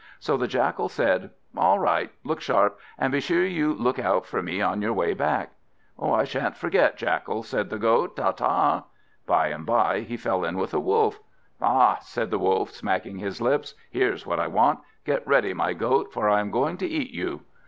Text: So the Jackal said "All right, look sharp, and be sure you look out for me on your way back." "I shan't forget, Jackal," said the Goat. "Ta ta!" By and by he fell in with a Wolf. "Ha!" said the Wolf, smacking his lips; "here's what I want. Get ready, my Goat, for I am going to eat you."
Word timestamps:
So 0.19 0.35
the 0.35 0.47
Jackal 0.47 0.89
said 0.89 1.29
"All 1.55 1.77
right, 1.77 2.09
look 2.23 2.41
sharp, 2.41 2.79
and 2.97 3.11
be 3.11 3.19
sure 3.19 3.45
you 3.45 3.71
look 3.71 3.99
out 3.99 4.25
for 4.25 4.41
me 4.41 4.59
on 4.59 4.81
your 4.81 4.93
way 4.93 5.13
back." 5.13 5.51
"I 6.01 6.23
shan't 6.23 6.57
forget, 6.57 6.97
Jackal," 6.97 7.43
said 7.43 7.69
the 7.69 7.77
Goat. 7.77 8.15
"Ta 8.15 8.31
ta!" 8.31 8.85
By 9.27 9.49
and 9.49 9.63
by 9.63 9.99
he 9.99 10.17
fell 10.17 10.43
in 10.43 10.57
with 10.57 10.73
a 10.73 10.79
Wolf. 10.79 11.19
"Ha!" 11.59 11.99
said 12.01 12.31
the 12.31 12.39
Wolf, 12.39 12.71
smacking 12.71 13.19
his 13.19 13.41
lips; 13.41 13.75
"here's 13.91 14.25
what 14.25 14.39
I 14.39 14.47
want. 14.47 14.79
Get 15.05 15.21
ready, 15.27 15.53
my 15.53 15.73
Goat, 15.73 16.11
for 16.11 16.27
I 16.27 16.39
am 16.39 16.49
going 16.49 16.77
to 16.77 16.87
eat 16.87 17.11
you." 17.11 17.41